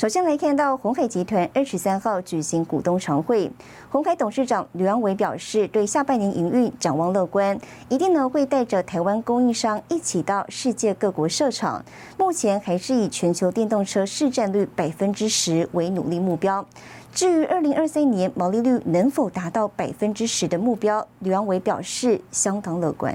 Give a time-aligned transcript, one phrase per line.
[0.00, 3.50] 首先来看到红海集团二十三号举行股东常会，
[3.90, 7.60] 红海董事长刘安伟表示，对下半年营运展望乐观，
[7.90, 11.84] 一定呢会带着台湾供应商一起到世界各国设厂。
[12.16, 16.64] 目前还是以全球电动车市占率百分之十为努力目标。
[17.12, 23.14] 至于二零二三年毛利率能否达到百分之十的目标，刘安伟表示相当乐观。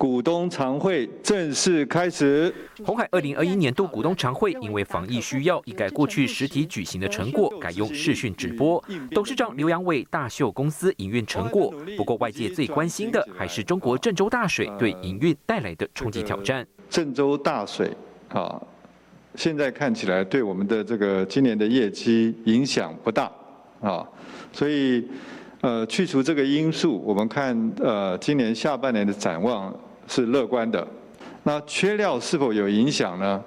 [0.00, 2.50] 股东常会正式开始。
[2.86, 8.82] 红海二零二一年度股东常会因为防疫需要，一改过去实体举行的成果，改用视讯直播。
[9.10, 11.70] 董事长刘扬伟大秀公司营运成果。
[11.98, 16.66] 不过，外界最关心的还是中国郑州大水对营运带来的冲击挑战。
[16.88, 17.94] 郑州大水
[18.30, 18.58] 啊，
[19.34, 23.30] 现在看起来对我们的这个今年的业绩影响不大
[23.82, 24.08] 啊，
[24.50, 25.06] 所以
[25.60, 29.70] 呃，去除这个因素，我们看呃，今年下半年的展望。
[30.10, 30.84] 是乐观的，
[31.44, 33.44] 那缺料是否有影响呢？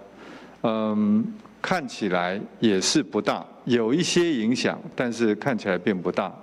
[0.62, 1.22] 嗯，
[1.62, 6.34] 看起来也是不大，有一些影响，但是看起来并不大。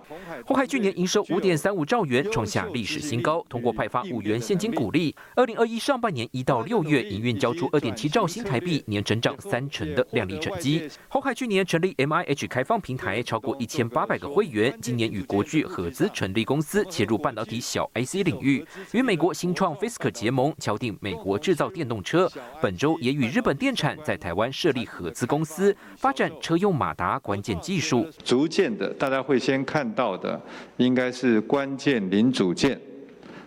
[0.47, 3.45] 红海去年营收五点三五兆元，创下历史新高。
[3.49, 10.89] 通过派发五元现金股利，二零二一上半年一到六月营运交出二点七兆新台币，年成长三成的亮丽成绩。
[11.09, 14.75] 红海去年成立 M I H 开放平台，超过一千八百个会员。
[14.81, 22.31] 今年与国巨合资成立公司，切入半导体小 I C 领域，与美国新创 Fisker 结盟，敲定美国制造电动车。
[22.63, 28.07] 本周也与日本电产在台湾设立合资公司，发展车用马达关键技术。
[28.25, 30.41] 逐渐的，大家会先看到的。
[30.77, 32.81] 应该是关键零组件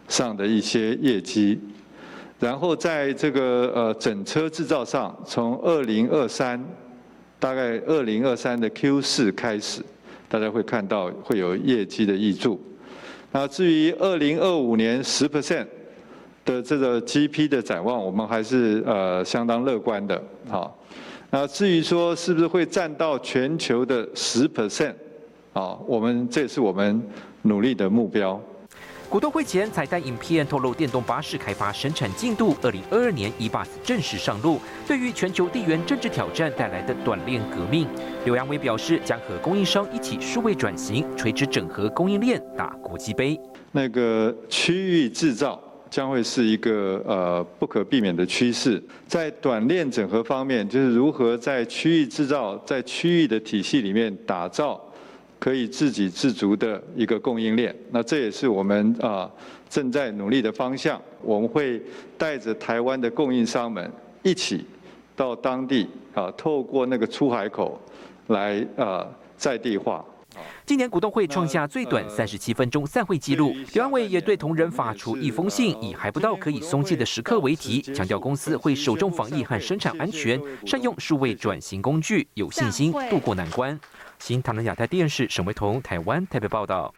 [0.07, 1.59] 上的一些业绩，
[2.39, 6.63] 然后在这个呃整车制造上，从二零二三
[7.39, 9.81] 大概二零二三的 Q 四开始，
[10.29, 12.61] 大家会看到会有业绩的益助。
[13.31, 15.65] 那至于二零二五年十 percent
[16.45, 20.21] 的这个 GP 的展望，我们还是呃相当乐观的。
[20.47, 20.77] 好，
[21.35, 24.93] 那至于说是不是会占到全球的十 percent？
[25.53, 27.01] 啊，我们这是我们
[27.41, 28.39] 努力的目标。
[29.09, 34.59] 股东会前彩蛋影片透露，电动巴士开发生产进度，二零二二年 e-bus 正式上路。
[34.87, 37.87] 对于全球地缘政治挑战带来的短链革命，
[38.25, 43.39] 刘扬伟表示，将和供应商一起数位转型，垂直整合供应链，打国际杯。
[43.71, 45.59] 那个区域制造
[45.93, 48.81] 将会是一个呃不可避免的趋势。
[49.05, 54.83] 在短链整合方面，就是如何在区域制造，在区域的体系里面打造。
[55.37, 59.29] 可以自给自足的一个供应链，那这也是我们啊
[59.69, 60.99] 正在努力的方向。
[61.21, 61.81] 我们会
[62.17, 63.91] 带着台湾的供应商们
[64.23, 64.65] 一起
[65.17, 67.77] 到当地啊，透过那个出海口
[68.27, 69.05] 来啊
[69.35, 70.03] 在地化。
[70.65, 83.79] 今年股东会创下最短三十七分钟散会记录，刘安伟也对同仁发出一封信，以还不到可以松懈的时刻为题，强调公司会首重防疫和生产安全，善用数位转型工具，有信心渡过难关。
[84.19, 86.93] 新唐人亚太电视沈维彤台湾台北报道。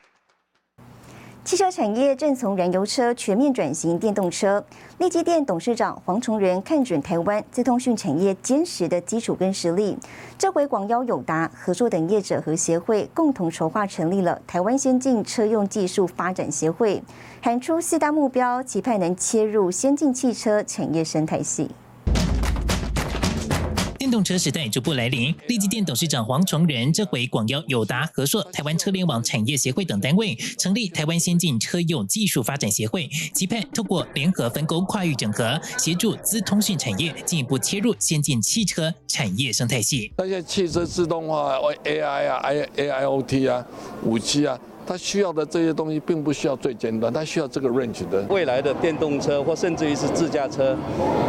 [1.46, 4.66] 汽车产业正从燃油车全面转型电动车。
[4.98, 9.96] 立基电董事长黄崇仁看准台湾自通讯产业坚实的基础跟实力，
[10.40, 17.04] 这回广邀友达、合作等业者和协会共同筹划成立了台湾先进车用技术发展协会，
[17.44, 21.70] 喊出四大目标，期盼能切入先进汽车产业生态系。
[24.06, 40.12] 电动车时代逐步来临，立基电董事长黄崇仁这回广邀友达、和硕、台湾车联网产业协会等单位，成立台湾先进车用技术发展协会，期盼透过联合分工、跨域整合，协助资通讯产业进一步切入先进汽车产业生态系。
[40.20, 42.44] 那些汽车自动化、AI 啊、
[42.78, 43.66] AIoT 啊、
[44.04, 44.60] 五 G 啊。
[44.86, 48.24] 它需要的这些东西并不需要最尖端，它需要这个 range 的。
[48.30, 50.78] 未来的电动车或甚至于是自驾车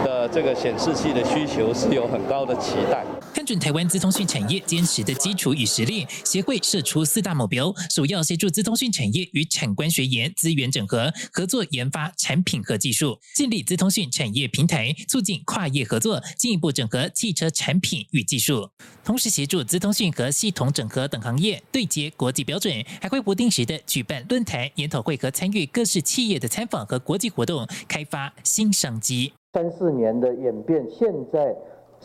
[0.04, 3.04] 的这个显示器的需求是有很高的期待。
[3.46, 18.68] 准台湾资通讯产业坚实的基础与实力，协会设出四大目标，首要协助资通讯产业与产官学研资源整合，合作研发产品和技术，建立资通讯产业平台，促进跨业合作，进一步整合汽车产品与技术，
[19.02, 23.46] 同时协助资通讯和系统整合等行业对接国际标准，还会不定。
[23.48, 29.32] 时的举办论坛、研讨会和参与各式企业的参访和国际活动，开发新商机。
[29.54, 31.54] 三四年的演变，现在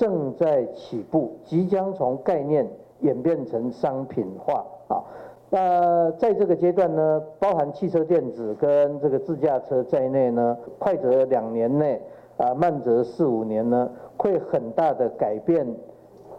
[0.01, 2.68] 正在起步，即将从概念
[3.01, 4.98] 演变成商品化啊！
[5.51, 12.01] 那在这个阶段呢，包含汽车电子跟这个自驾车在内呢，快则两年内，
[12.38, 13.88] 啊，慢则四五年呢，
[14.18, 15.68] 会很大的改变。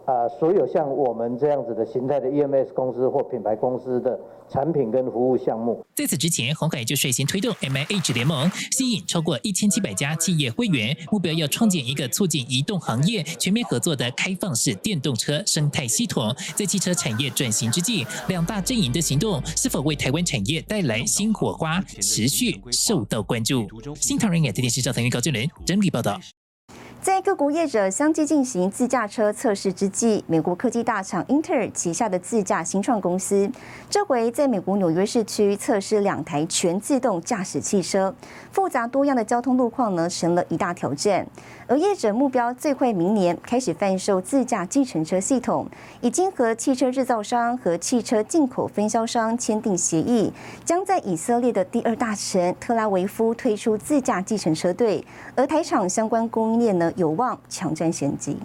[0.05, 4.19] 啊，所有像我们这样子的形态的 EMS 公司或品牌公司的
[4.49, 16.35] 产品跟服务项目，在此之前，红海就率先推动 MIH 联盟，吸引超过一千七百家企业会员，目标要创建一个促进移动行业全面合作的开放式电动车生态系统。
[16.53, 23.65] 在汽车产业转型之际，两大阵营的行动是否为台湾产业带来新火花，持续受到关注。
[23.95, 26.19] 新唐人亚太电视赵腾云高俊伦整理报道。
[27.03, 33.51] 在各国业者相继进行自驾车测试之际，美国科技大厂英特尔旗下的自驾新创公司，
[33.89, 38.15] 这回在美国纽约市区测试两台全自动驾驶汽车，
[38.53, 41.27] 复杂多样的交通路况呢，成了一大挑战。
[41.67, 45.67] 而业者目标最快明年开始贩售自驾计程车系统，
[45.99, 50.31] 已经和汽车制造商和汽车进口分销商签订协议，
[50.63, 55.05] 将在以色列的第二大城特拉维夫推出自驾计程车队，
[55.35, 56.92] 而台厂相关供应链呢？
[56.96, 58.36] 有望抢占先机。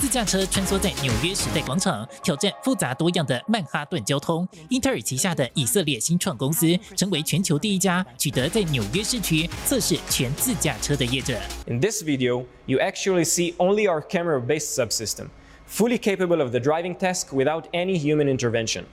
[0.00, 4.46] 自驾车穿梭在纽约时代广场，挑战复杂多样的曼哈顿交通。
[4.70, 6.66] 英特尔旗下的以色列新创公司，
[6.96, 11.36] 成为全球第一家取得在纽约市区测试全自驾车的业者。
[11.66, 15.26] In this video, you actually see only our camera-based subsystem,
[15.68, 18.84] fully capable of the driving task without any human intervention.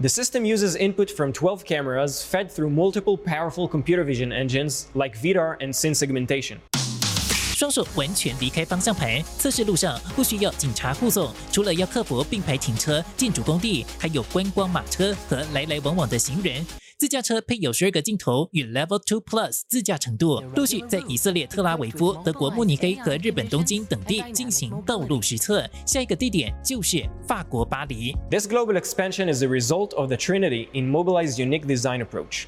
[0.00, 5.16] The system uses input from 12 cameras fed through multiple powerful computer vision engines like
[5.20, 6.60] VIDAR and Scene Segmentation.
[7.63, 11.31] 双手完全离开方向盘，测试路上不需要警察护送。
[11.49, 16.65] 除了要克服并排停车、建筑工地，还有观光马车和来来往往的行人。
[16.99, 25.65] 自驾车配有十二个镜头与 Level Two Plus 自驾程度，陆续在以色列特拉维夫、德国慕尼黑和日本东京等地进行道路实测。
[25.87, 28.13] 下一个地点就是法国巴黎。
[28.29, 32.43] This global expansion is a result of the Trinity in Mobileye's unique design approach.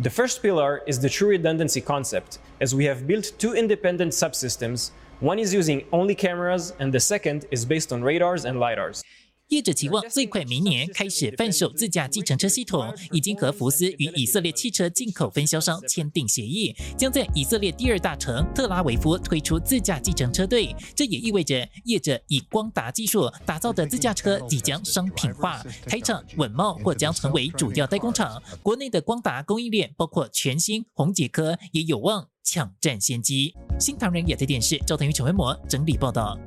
[0.00, 4.92] The first pillar is the true redundancy concept, as we have built two independent subsystems.
[5.20, 9.04] One is using only cameras, and the second is based on radars and LiDARs.
[9.50, 20.72] 业者期望最快明年开始贩售自驾计程车系统，已经和福斯与以色列汽车进口分销商签订协议，将在以色列第二大城特拉维夫推出自驾计程车队。
[20.94, 28.40] 这也意味着业者以光达技术打造的自驾车即将商品化，台厂稳茂或将成为主要代工厂。
[28.62, 33.52] 国内的光达供应链包括全新红杰科也有望抢占先机。
[33.80, 36.38] 新唐人亚太电视赵腾宇、陈文模整理报道。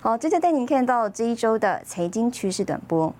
[0.00, 3.12] 好，接着带您看到这一周的财经趋势短波。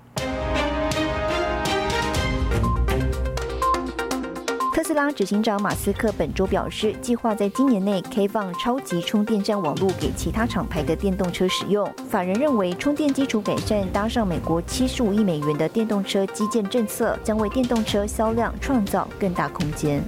[4.72, 11.92] 特斯拉执行长马斯克本周表示，计划在今年内开放超级充电站网络给其他厂牌的电动车使用。
[12.08, 20.00] 法人认为，充电基础改善搭上美国七十五亿美元的电动车基建政策，将为电动车销量创造更大空间。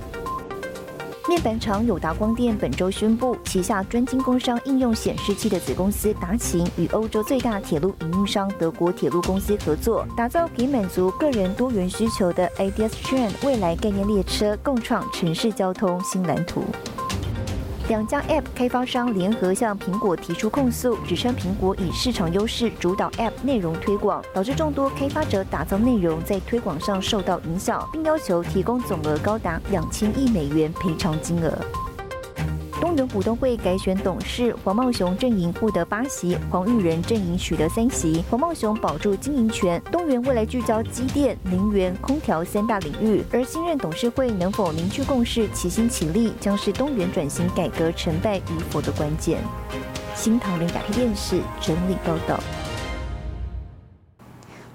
[1.31, 16.65] 面板厂友达光电本周宣布，旗下专精工商应用显示器的子公司达勤与欧洲最大铁路营运商德国铁路公司合作，打造可满足个人多元需求的 ADS Train 未来概念列车，共创城市交通新蓝图。
[17.91, 31.53] 两家 App 开发商联合向苹果提出控诉，指称苹果以市场优势主导 App 内容推广，导致众多开发者打造内容在推广上受到影响，并要求提供总额高达两千亿美元赔偿金额。
[32.81, 38.25] 东元股东会改选董事，黄茂雄阵营获得八席，黄玉仁阵营取得三席。
[38.31, 39.81] 黄茂雄保住经营权。
[39.93, 49.39] 东元未来聚焦机电、能源、空调三大领域，而新任董事会能否凝聚共识、齐心齐力，将是东元转型改革成败与否的关键。
[50.15, 52.41] 新唐人亚太电视整理报道。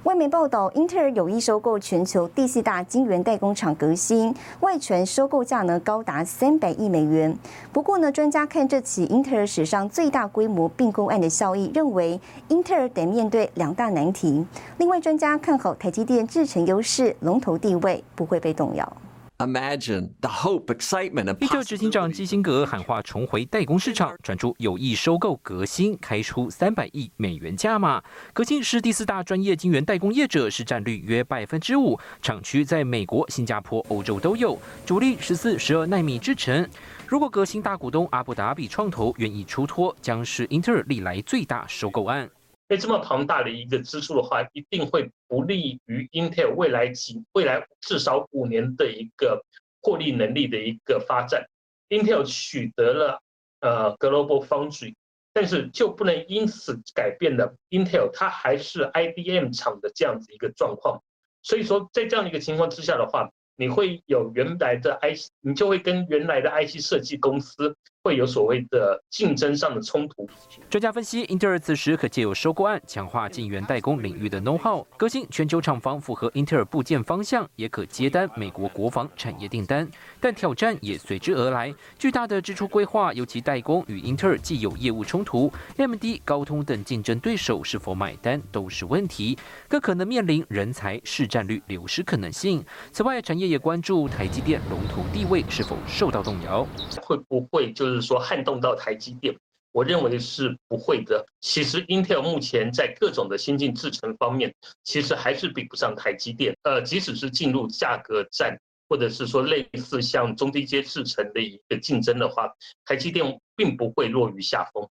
[0.05, 7.35] 外媒报道，英特尔有意收购全球第四大晶圆代工厂革新，外传收购价呢高达三百亿美元。
[7.73, 14.45] 不过呢，专家看这起英特尔史上最大规模并购案的效益，认为英特尔得面对两大难题。
[14.77, 18.97] 另外，专家看好台积电制程优势、龙头地位不会被动摇。
[19.37, 21.35] Imagine the hope, excitement.
[21.41, 28.01] 英特尔执行长基辛格喊话重回代工市场，传出有意收购革新，开出三百亿美元价码。
[28.31, 36.65] 革新是第四大专业晶圆代工业者，市占率约百分之五，厂区在美国、新加坡、欧洲都有，主力十四、十二纳米制程。
[37.05, 42.29] 如果革新大股东阿布达比创投愿意出脱，将是英特尔历来最大收购案。
[42.67, 49.43] 被这么庞大的一个支出的话，一定会不利于 Intel 未来几未来至少五年的一个
[49.81, 51.47] 获利能力的一个发展。
[51.89, 53.21] Intel 取得了
[53.59, 54.95] 呃 Global Foundry
[55.33, 61.03] 但是就不能因此改变了 Intel 它还是 IBM 厂的这样子一个状况。
[61.43, 67.75] 所以说，在这样的一个情况之下的话，你会有原来的 IC，你就会跟原来的 IC 设计公司。
[68.05, 70.29] 会有所谓的竞争上的冲突。
[70.69, 79.89] 专家分析，英特尔此时可借由收购案强化晶圆代工领域的 know how，革新全球厂房符合英特尔部件方向，也可接单美国国防产业订单。
[80.19, 89.35] 但挑战也随之而来，巨大的支出规划，尤其代工与英特尔既有业务冲突，AMD、高通等竞争对手是否买单都是问题，
[89.67, 92.63] 更可能面临人才市占率流失可能性。
[92.91, 96.67] 此外，产业也关注台积电龙头地位是否受到动摇，
[97.01, 97.94] 会不会就是。
[97.95, 99.35] 是说撼动到台积电，
[99.71, 101.25] 我认为是不会的。
[101.41, 106.55] 其实 Intel 目前在各种的先进制程方面，其实还是比不上台积电。
[106.63, 112.53] 呃，即使是进入价格战，或者是说类似像中低阶制程的一个竞争的话，
[112.85, 114.87] 台积电并不会落于下风。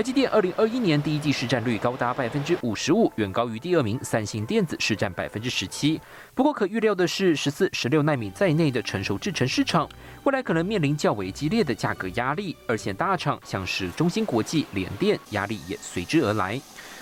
[0.00, 6.00] 台积电二零二一年第一季市占率高达百分之五十五，远高于第二名三星电子市占百分之十七。
[6.34, 9.86] 不过可预料的是，十四、十六纳米在内的成熟制程市场，
[10.24, 16.58] 未来可能面临较为激烈的价格压力，而且大厂像是中芯国际、联电，压力也随之而来。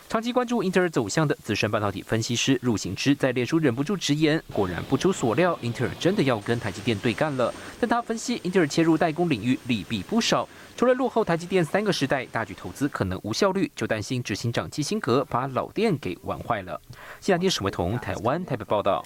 [0.09, 16.81] 长期关注英特尔走向的资深半导体分析师陆行之在脸书忍不住直言：“果然不出所料，英特尔真的要跟台积电对干了。”但他分析，英特尔切入代工领域利弊不少，除了落后台积电三个时代，大举投资可能无效率，就担心执行长基辛格把老店给玩坏了。
[17.21, 19.05] 新亚电史维彤台湾台北报道。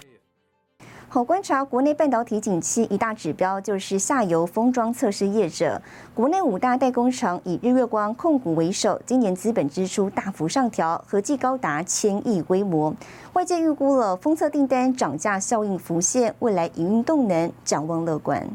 [1.14, 5.82] 好观察国内半导体景气一大指标就是下游封装测试业者，
[6.14, 12.94] 国内五大代工厂以日月光控股为首，今年资本支出大幅上调，合计高达千亿规模。
[13.34, 18.48] 外界预估了封测订单涨价效应浮现，未来营运动能展望乐观。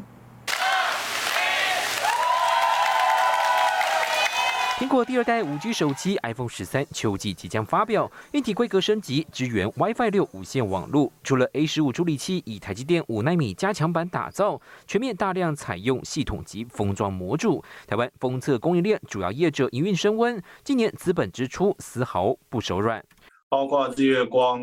[4.78, 11.12] 苹果第二代五 G 手机 iPhone 十三秋季即将发表，硬体规格升级，支援 WiFi 六无线网络。
[11.24, 17.60] 除了 A 十五处理器以台积电五纳米加强版打造，全面大量采用系统级封装模组。
[17.88, 23.04] 台湾封测供应链主要业者营运升温，今年资本支出丝毫不手软，
[23.48, 24.62] 包括日月光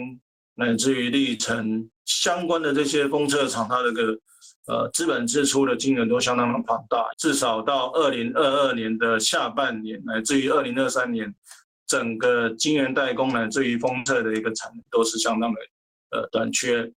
[0.55, 4.17] 乃至于历程相关的这些封测厂，它这个。
[4.67, 11.33] 呃，资本支出的金额都相当的庞大，至少到二零二二年的下半年，乃至于二零二三年，
[11.85, 15.59] 整个晶圆代工乃至于封测的一个产能都是相当的
[16.11, 16.91] 呃短缺。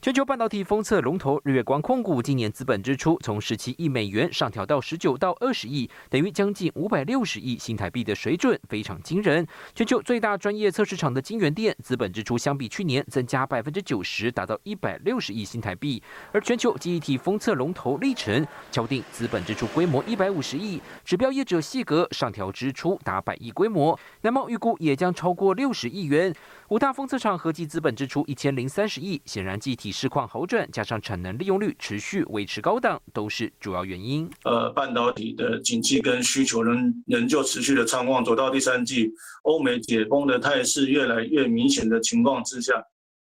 [0.00, 9.44] 全球半导体封测龙头日月光控股今年资本支出从十七亿美元上调到十九到二十亿，等于将近五百六十亿新台币的水准，非常惊人。
[9.74, 16.00] 全球最大专业测试厂的晶圆店资本支出相比去年增加百分之九十，达到一百六十亿新台币。
[16.30, 26.32] 而全球记忆体封测龙头历程敲定资本支出规模一百五十亿，指标业者细格上调支出达百亿规模，南茂预估也将超过六十亿元。
[26.68, 34.28] 五大封测厂合计资本支出一千零三十亿，显然记忆市况好转，加上产能利用率持续维持高档，都是主要原因。
[34.44, 39.10] 呃，半导体的景气跟需求仍仍旧持续的畅旺，走到第三季，
[39.42, 42.74] 欧美解封的态势越来越明显的情况之下，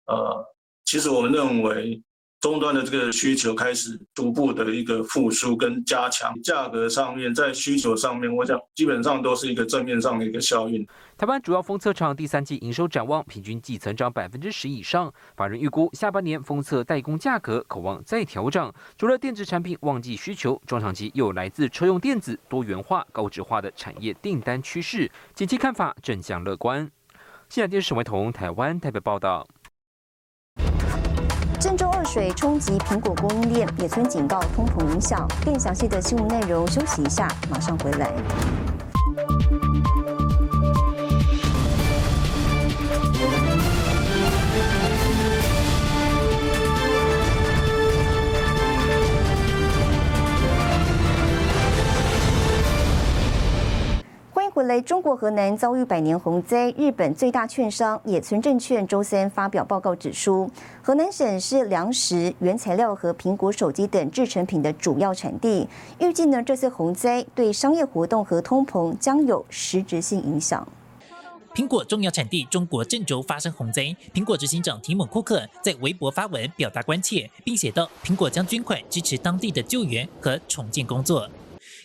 [0.07, 0.45] 呃，
[0.85, 2.03] 其实我们认为。
[2.43, 10.85] 终端的这个需求开始逐步的一个复苏跟加强，价格上面在需求上面，我想基本上都是一个正面上的一个效应。
[11.17, 18.73] 台湾主要封测厂第三季营收展望平均季增长百分之十以上，法人预估下半年封测代工价格渴望再调整。
[18.99, 26.91] 除了电子产品旺季需求，中长期又来自车用电子多元化、高值化的产业订单趋势，近期看法正向乐观。
[27.49, 29.47] 现在电视沈维彤台湾台北报道。
[31.63, 35.29] 郑州二水冲击苹果供应链，野村警告通膨影响。
[35.45, 38.13] 更详细的新闻内容，休息一下，马上回来。
[54.73, 56.71] 来，中国河南遭遇百年洪灾。
[56.79, 60.51] 日本最大券商野村证券周三发表报告指出，
[60.81, 65.69] 河南省是粮食、原材料和苹果手机等制成品的主要产地。
[65.99, 70.67] 预计呢，这次洪灾对商业活动和通膨将有实质性影响。
[71.55, 81.29] 苹果重要产地中国郑州发生洪灾，苹果执行长提姆·库克在微博发文表达关切，并写道：“苹果将捐款支持当地的救援和重建工作。”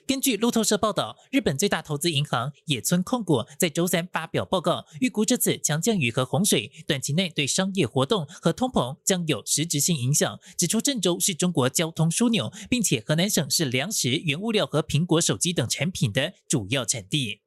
[0.08, 10.40] 根据路透社报道，日本最大投资银行野村控股在周三发表报告，预估这次强降雨和洪水短期内对商业活动和通膨将有实质性影响。
[10.58, 17.42] 指出郑州是中国交通枢纽，并且河南省是粮食、原物料和苹果手机等产品的主要产地。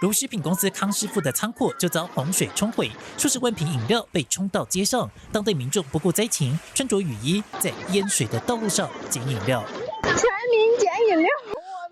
[0.00, 9.62] 如食品公司康师傅的仓库就遭洪水冲毁，数十万瓶饮料被冲到街上，当地民众不顾灾情，穿着雨衣在淹水的道路上捡饮料。
[10.02, 10.14] 全
[10.50, 11.28] 民捡饮料。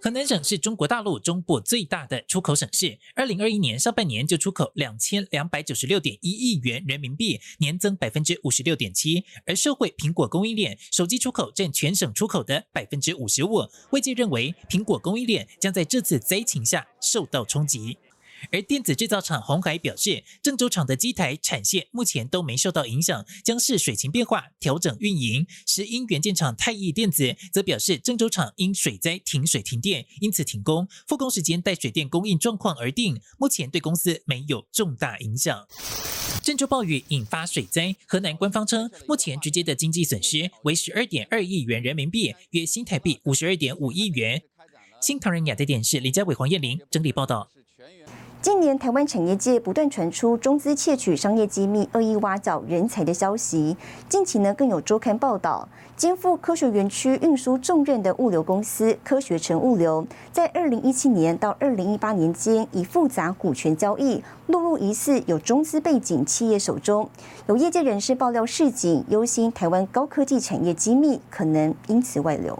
[0.02, 9.24] 河南省是中国大陆中部最大的出口省市，二零二一年上半年就出口两千两百九十六点一亿元人民币，年增百分之五十六点七。
[9.46, 17.96] 而社会苹果供应链手机出口占全省出口的百分之五十五，外界认为苹果供应链将在这次灾情下受到冲击。
[18.50, 25.46] 而电子制造厂红海表示，郑州厂的机台产线目前都没受到影响，将视水情变化调整运营。
[25.66, 35.66] 石英元件厂泰益电子则表示，郑州厂因水灾停水停电，因此停工，复工时间待水电供应状况而定，目前对公司没有重大影响。
[36.42, 44.42] 郑州暴雨引发水灾，河南官方称，目前直接的经济损失为十二点二亿元人民币，约新台币五十二点五亿元。
[45.00, 47.48] 新唐人亚太电视李家伟、黄燕玲整理报道。
[48.46, 53.76] 近年，台湾产业界不断传出中资窃取商业机密、恶意挖角人才的消息。
[54.08, 67.10] 近期呢，更有周刊报道，肩负科学园区运输重任的物流公司科学城物流，在二零一七年到二零一八年间，以复杂股权交易落入疑似有中资背景企业手中。
[67.48, 72.56] 有业界人士爆料，市井忧心台湾高科技产业机密可能因此外流。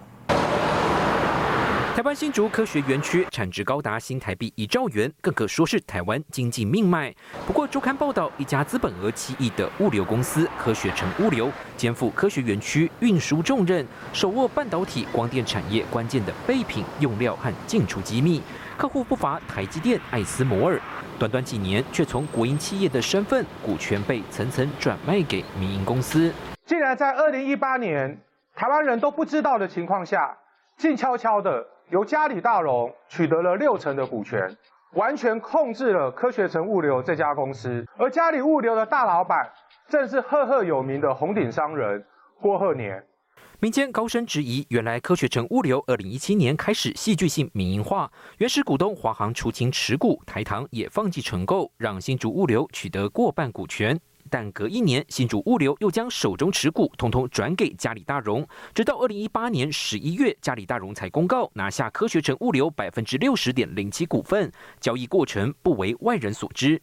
[1.97, 7.11] 台湾新竹科学园区产值高达新台币一兆元，更可说是台湾经济命脉。
[7.47, 18.43] 不过，周刊报道，一家资本额七亿的物流公司科学城物流，肩负科学园区运输重任，手握半导体、光电产业关键的备品、用料和进出机密，
[18.77, 20.79] 客户不乏台积电、爱斯摩尔。
[21.19, 26.31] 短短几年，却从国营企业的身份，股权被层层转卖给民营公司。
[26.67, 28.21] 竟然在二零一八年，
[28.55, 30.37] 台湾人都不知道的情况下，
[30.77, 31.67] 静悄悄的。
[31.89, 34.41] 由嘉里大荣取得了六成的股权，
[34.95, 37.87] 完全控制了科学城物流这家公司。
[37.97, 39.49] 而嘉里物流的大老板
[39.89, 42.05] 正是赫赫有名的红顶商人
[42.41, 43.01] 郭鹤年。
[43.61, 53.97] 民间高声质疑，原来科学城物流二零一七年开始戏剧性民营化，原始股东华航出清持股，台糖也放弃承购，让新竹物流取得过半股权。
[54.31, 66.81] 但隔一年，新竹物流又将手中持股通通转给嘉里大荣，直到二零一八年十一月，嘉里大荣才公告拿下科学城物流百分之六十点零七股份，交易过程不为外人所知。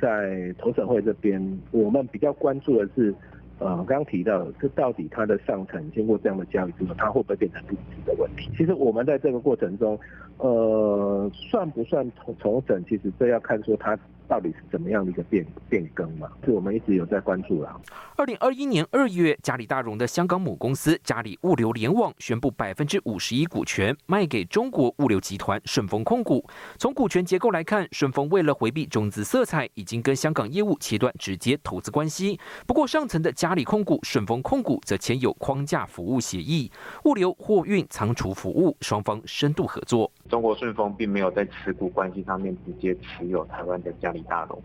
[0.00, 3.14] 在投审会这边，我们比较关注的是，
[3.58, 8.50] 呃，刚刚提到这到底它的上层经过这样的交易之后，它会不会变成入资的问题？
[8.56, 9.98] 其实我们在这个过程中，
[10.36, 12.84] 呃，算不算重重整？
[12.84, 13.98] 其实这要看说它。
[14.28, 16.30] 到底是怎么样的一个变变更嘛？
[16.44, 17.74] 是我们一直有在关注啦。
[18.16, 26.44] 二零二一年二月，嘉里大荣的香港母公司嘉里物流联网宣布百分之五十一股权卖给中国物流集团顺丰控股。
[26.76, 32.38] 从股权结构来看，顺丰为了回避中资色彩，已经跟香港业务切断直接投资关系。
[32.66, 36.70] 不过上层的嘉里控股、顺丰控股则签有框架服务协议，
[37.04, 40.10] 物流、货运、仓储服务，双方深度合作。
[40.28, 44.62] 中国顺丰并没有在持股关系上面直接持有台湾的嘉里大楼，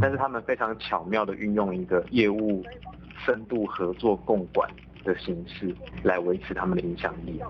[0.00, 2.64] 但是他们非常巧妙的运用一个业务
[3.24, 4.68] 深度合作共管
[5.04, 7.40] 的形式来维持他们的影响力。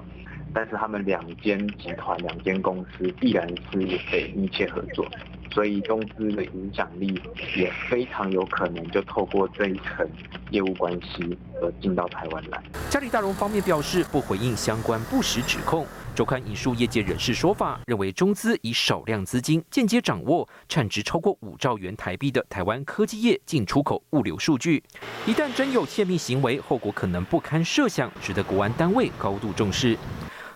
[0.54, 3.78] 但是他们两间集团、两间公司必然是
[4.10, 5.04] 得密切合作。
[5.52, 7.20] 所以公司的影响力
[7.56, 10.08] 也非常有可能就透过这一层
[10.50, 12.60] 业务关系而进到台湾来。
[12.90, 15.86] 嘉里大荣方面表示不回应相关不实指控。
[16.12, 24.82] 周刊引述业界人士说法，认为中资以少量资金间接掌握产值超过五兆元台币的台湾科技业进出口物流数据，
[25.24, 29.96] 一旦真有窃密行为，后果可能不堪设想，值得国安单位高度重视。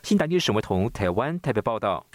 [0.03, 2.07] 新台电沈维彤台湾台北报道。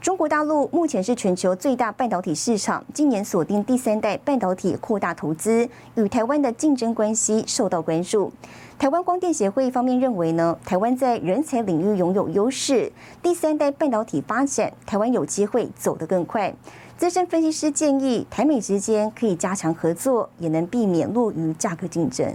[0.00, 8.30] 中国大陆目前是全球最大半导体市场，今年锁定第三代半导体扩大投资，与台湾的竞争关系受到关注。
[8.78, 16.54] 台湾光电协会方面认为呢，台湾在人才领域拥有优势，第三代半导体发展，台湾有机会走得更快。
[16.98, 22.30] 资深分析师建议，台美之间可以加强合作，也能避免落于价格竞争。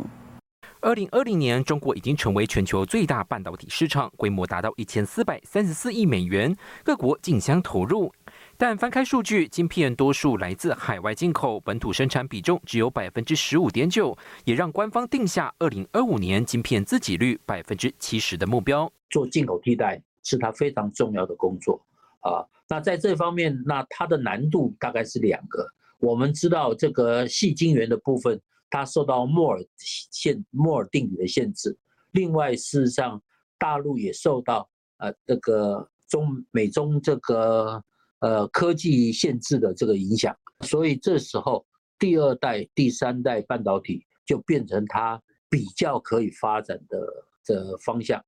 [0.82, 8.10] 二零二零年，中国已经成为全球最大半导体市场，规模达到一千四百三十四亿美元，各国竞相投入。
[8.56, 18.90] 但翻开数据，晶片多数来自海外进口，本土生产比重只有百分之十五点九，也让官方定下二零二五年晶片自给率百分之七十的目标。
[19.10, 21.86] 做进口替代是它非常重要的工作
[22.22, 22.46] 啊。
[22.70, 25.68] 那在这方面，那它的难度大概是两个。
[26.00, 28.40] 我们知道这个细晶圆的部分。
[28.70, 31.78] 它受到摩尔限摩尔定律的限制，
[32.12, 33.22] 另外事实上
[33.58, 37.84] 大陆也受到呃这个中美中这个
[38.20, 41.66] 呃科技限制的这个影响，所以这时候
[41.98, 47.00] 第二代、第三代半导体就变成它比较可以发展的
[47.46, 48.24] 的方向。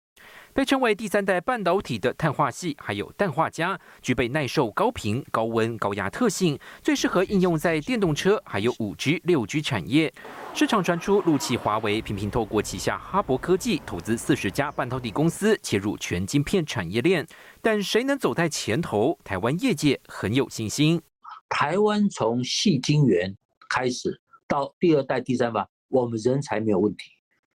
[0.53, 10.13] 被称为第三代半导体的碳化系，还有氮化镓，具备耐受高频、高温、高压特性，最适合应用在电动车还有五 G、六 G 产业。
[10.53, 17.25] 市场传出，陆企华为频频透过旗下哈勃科技投资四十家半导体公司，切入全晶片产业链。
[17.61, 19.17] 但谁能走在前头？
[19.23, 21.01] 台湾业界很有信心。
[21.47, 23.33] 台湾从细晶圆
[23.69, 27.11] 开始到第二代、第三代，我们人才没有问题。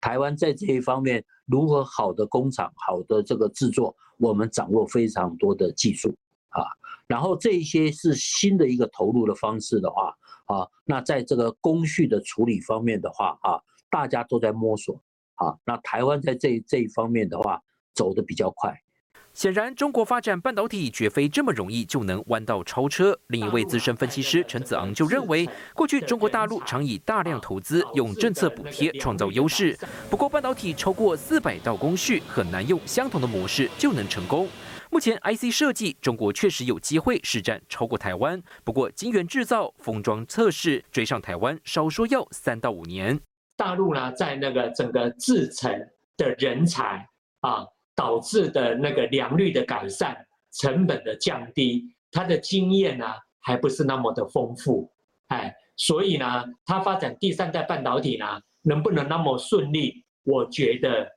[0.01, 1.23] 台湾在这一方面。
[1.47, 6.15] 如何好的工厂、好的这个制作，我们掌握非常多的技术
[6.47, 6.63] 啊。
[7.07, 13.59] 然后这一些是新的一个投入的方式的话啊，那在这个工序的处理方面的话啊，
[13.89, 14.95] 大家都在摸索
[15.35, 15.57] 啊。
[15.65, 17.61] 那台湾在这这一方面的话，
[17.93, 18.73] 走的比较快。
[19.33, 23.17] 显然，中国发展半导体绝非这么容易就能弯道超车。
[23.27, 29.77] 另一位资深分析师陈子昂就认为，过去中国大陆常以大量投资、用政策补贴创造优势。
[30.09, 34.47] 不过，半导体超过四百道工序，很难用相同的模式就能成功。
[34.89, 38.43] 目前 IC 设计，中国确实有机会施展超过台湾。
[38.65, 43.17] 不过，晶圆制造、封装测试追上台湾，少说要三到五年。
[43.55, 45.71] 大陆呢，在那个整个制程
[46.17, 47.07] 的人才
[47.39, 47.65] 啊。
[47.95, 50.15] 导致的那个良率的改善、
[50.53, 53.05] 成本的降低，他的经验呢
[53.39, 54.91] 还不是那么的丰富，
[55.27, 58.25] 哎，所以呢，他发展第三代半导体呢
[58.63, 60.05] 能不能那么顺利？
[60.23, 61.07] 我觉得。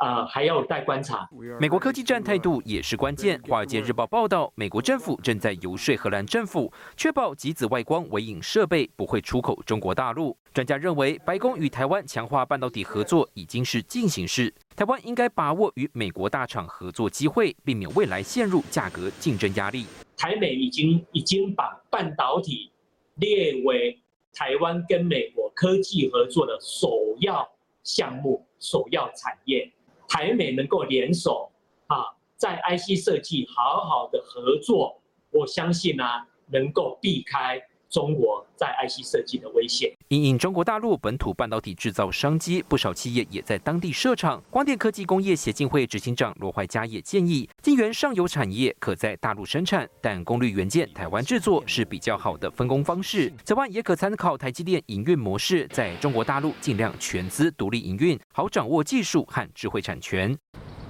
[0.00, 1.28] 啊，还要待观察。
[1.60, 3.38] 美国科技战态度也是关键。
[3.46, 10.34] 华尔街日报报道，美国政府正在游说荷兰政府，确保极紫外光微影设备不会出口中国大陆。
[10.54, 19.84] 专家认为，白宫与台湾强化半导体合作已经是进行式，台湾应该把握与美国大厂合作机会，避免未来陷入价格竞争压力。
[20.16, 22.72] 台美已经已经把半导体
[23.16, 24.00] 列为
[24.32, 26.88] 台湾跟美国科技合作的首
[27.20, 27.46] 要
[27.84, 29.70] 项目、首要产业。
[30.10, 31.52] 台美能够联手
[31.86, 32.04] 啊，
[32.36, 36.04] 在 IC 设计好好的合作，我相信呢，
[36.48, 39.92] 能够避开中国在 IC 设计的危险。
[40.08, 44.42] 因应中国大陆本土半导体制造商机，不少企业也在当地设厂。
[44.48, 53.32] 光电科技工业协进会执行长罗怀佳也建议，晶圆上游产业可在大陆生产，但功率元件台湾制作是比较好的分工方式。
[53.44, 60.36] 此外，也可参考台积电营运模式，在中国大陆尽量全资独立营运，好掌握技术和智慧产权。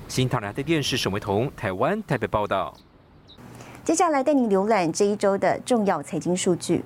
[0.08, 2.74] 新唐人电视沈维彤，台湾台北报道。
[3.82, 6.84] 接下来带您浏览这一周的重要财经数据。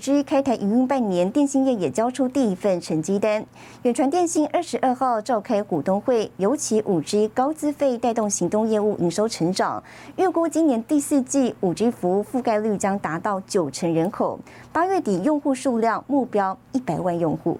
[0.00, 3.44] G 开台营运半年，电信业也交出第一份成绩单。
[3.82, 9.82] 远传电信二十二号召开股东会，尤其五 G 高资费带动行动业务营收成长，
[10.16, 14.38] 预估今年第四季五 G 服务覆盖率将达到九成人口，
[14.72, 17.58] 八月底用户数量目标一百万用户。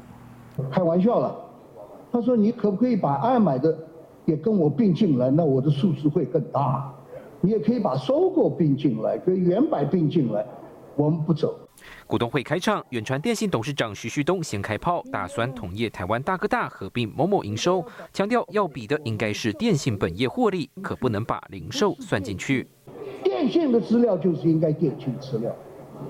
[0.70, 1.36] 开玩笑了，
[2.10, 3.76] 他说你可不可以把爱买的
[4.24, 6.90] 也跟我并进来，那我的数字会更大。
[7.42, 10.42] 你也可以把收购并进来，跟原版并进来，
[10.96, 11.54] 我们不走。
[12.10, 22.66] 股东会开场，远传电信董事长徐旭东先开炮，打算同业台湾大哥大合并某某营收，强调要比的应该是电信本业获利，可不能把零售算进去。
[23.22, 25.54] 电信的资料就是应该电信资料，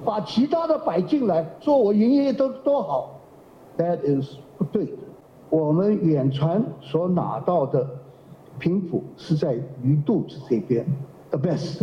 [0.02, 3.20] 把其他的摆进来，说我营业都多好
[3.76, 4.94] ，that is 不对。
[5.50, 7.86] 我们远传所拿到的
[8.58, 10.86] 频谱是在鱼肚子这边
[11.28, 11.82] ，the best。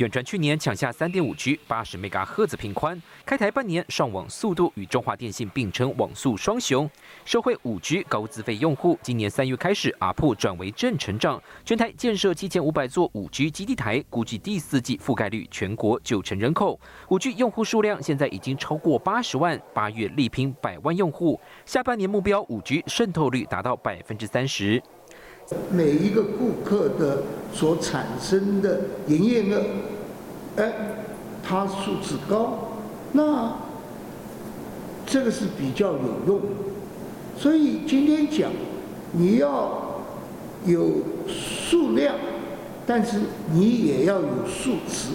[0.00, 6.88] 远传去年抢下三点五 G 八十 Mega 赫兹频宽，开台半年上网速度与中华电信并称网速双雄。
[7.26, 16.80] 社会五 G 高资费用户，今年三月开始阿普转为正成长，全台建设七千五百座五 G 基地台，估计第四季覆盖率全国九成人口。
[17.10, 24.82] 五 G 用户数量现在已经超过八十万，八月力拼百万用户，下半年目标五 G 渗透率达到百分之三十。
[25.70, 29.62] 每一个顾客的所产生的营业额，
[30.56, 30.72] 哎，
[31.42, 32.72] 它数字高，
[33.12, 33.54] 那
[35.06, 36.40] 这个是比较有用。
[37.36, 38.50] 所以今天讲，
[39.12, 40.02] 你要
[40.66, 40.88] 有
[41.26, 42.14] 数量，
[42.86, 43.18] 但是
[43.52, 45.08] 你也要有数值。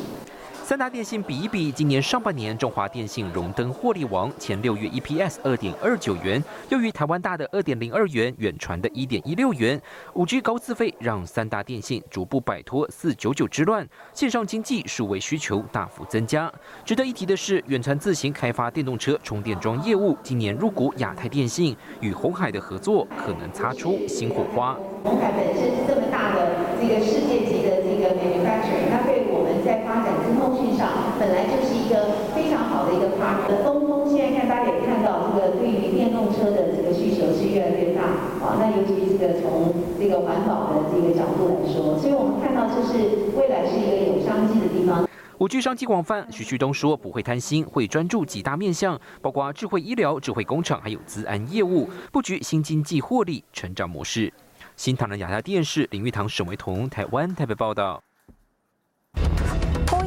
[0.68, 9.80] 三大电信比一比，今年上半年中华电信荣登获利王，前六月 EPS 二点二九元，优于台湾大的二点零二元，远传的一点一六元。
[10.16, 16.52] 五 G 高资费让三大电信逐步摆脱四九九之乱，线上经济数位需求大幅增加。
[16.84, 24.76] 值得一提的是，远传自行开发电动车充电桩业务，今年入股亚太电信，与红海的合作可能擦出新火花。
[25.04, 26.50] 红海本身是这么大的
[26.82, 33.48] 这个世界级的这个能源大厂，那它对我们在发展资通讯上本来就是一个非常好的一个 part。
[33.64, 38.04] 东风现在看大家也看到，这个对于电动车的这个需求是越来越大
[38.44, 38.60] 啊。
[38.60, 45.08] 那尤其这个从这个环保的这个角度来说，所以我们看到就是未来是一个有商机的地方。
[45.38, 54.32] 五 G 商机广泛，徐旭东说不会贪心，会专注几大面向，包括智慧医疗、智慧工厂，还有资安业务，布局新经济获利成长模式。
[54.78, 58.05] 新唐人亚太电视林玉堂、沈维彤，台湾台北报道。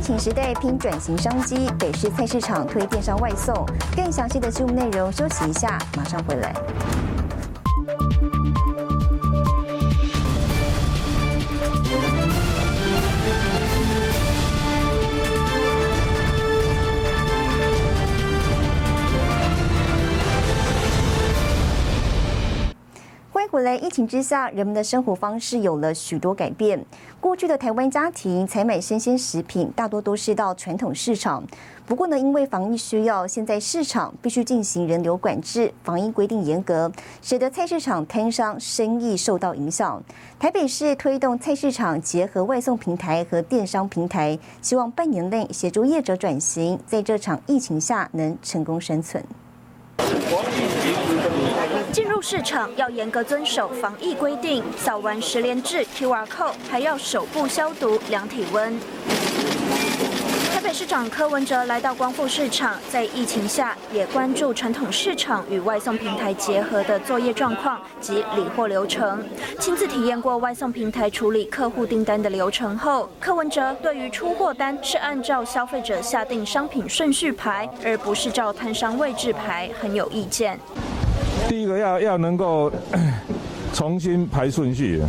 [0.08, 3.54] 品时代拼转型商机，北市菜市场推电商外送。
[3.94, 6.54] 更详细的节目内容，休息一下，马上回来。
[23.58, 23.74] 回来。
[23.78, 26.80] 疫情之下，人们的生活方式有了许多改变。
[27.20, 31.42] 过去的台湾家庭采买生鲜食品，大多都是到传统市场。
[31.84, 36.88] 不过呢，因为防疫需要，现在市场必须进行人流管制，防疫规定严格，
[37.20, 40.00] 使得菜市场摊商生意受到影响。
[40.38, 49.24] 台北市推动菜市场结合外送平台和电商平台，希望半年内协助业者转型，在这场疫情下能成功生存。
[51.92, 58.78] 进入市场要严格遵守防疫规定，扫完十连制 QR code，还要手部消毒、量体温。
[60.52, 69.24] 台北市长柯文哲来到光复市场，在疫情下也关注传统市场与外送平台结合的作业状况及理货流程，
[69.58, 80.58] 亲自体验过外送平台处理客户订单的流程后，柯文哲对于出货单是按照消费者下定商品顺序排，而不是照摊商位置排，很有意见。
[81.48, 82.70] 第一个要要能够
[83.72, 85.00] 重新排顺序，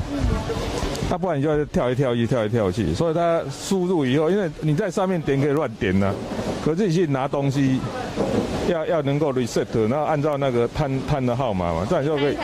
[1.10, 2.94] 那不然你就要跳一跳去，跳一跳去。
[2.94, 6.14] 所以他输入以后，因为你在上面点可以乱点呢，
[6.64, 7.80] 可是你去拿东西
[8.72, 12.38] 要要能够 reset，然后按照那个摊摊的号码嘛，这样就可以，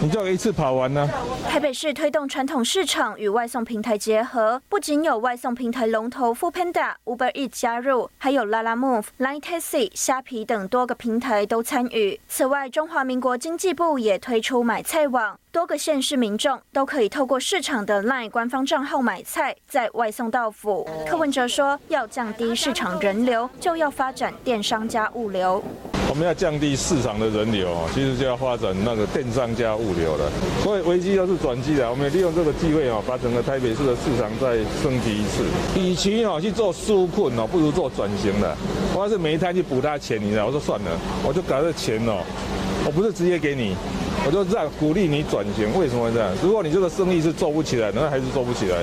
[0.00, 1.08] 你就一次跑完呢。
[1.48, 12.18] 台北市推动传统市场与外送平台结合，不仅有外送平台龙头 Foodpanda、Uber Eats 加入，还有 Lalamove、Line Taxi、虾皮等多个平台都参与。
[12.28, 20.88] 此外，中华民国经济部也推出买菜网，多个县市民众都可以透过市场的 Line 官方账号买菜，再外送到府。
[21.06, 25.62] 柯文哲说，要降低市场人流，就要发展电商加物流。
[26.08, 30.32] 我们要降低市场的人流，其实就要发展那个电商加物流了。
[30.62, 35.44] 所以危机又是转机的，我们利用这个机会哦，把整个台北市的市场再升级一次。
[35.78, 38.56] 与其哦去做纾困哦，不如做转型的。
[38.94, 40.46] 我要是每一摊去补他钱，你知道？
[40.46, 42.24] 我说算了，我就搞这钱哦，
[42.86, 43.76] 我不是直接给你，
[44.24, 45.76] 我就这样鼓励你转型。
[45.78, 46.30] 为什么这样？
[46.42, 48.78] 如果你这个生意是做不起来，那还是做不起来。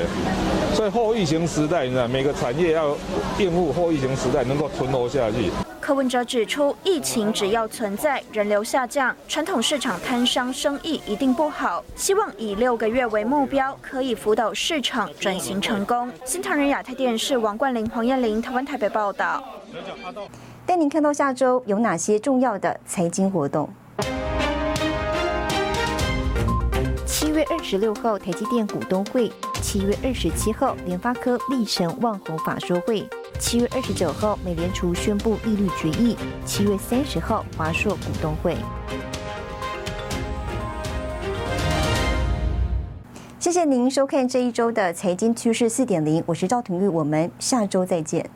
[0.74, 2.96] 所以后疫情时代，你知道，每个产业要
[3.38, 5.50] 应付后疫情时代，能够存活下去。
[5.80, 11.84] 柯文哲指出，疫情只要存在，人流下降，传统市场摊商生意一定不好。
[11.96, 16.12] 希望以六个月为目标，可以辅导市场转型成功。
[16.26, 19.44] 新唐人亚太电视王冠玲、黄燕玲，台湾台北报道。
[20.66, 23.68] 带您看到下周有哪些重要的财经活动。
[27.30, 33.08] 七月二十六号台积电股东会，七月二十七号联发科力成万宏法说会。
[33.38, 38.58] 七月二十九号，美联储宣布利率决议；七月三十号，华硕股东会。
[43.38, 48.28] 谢谢您收看这一周的财经趋势四点零，我是赵廷玉，我们下周再见。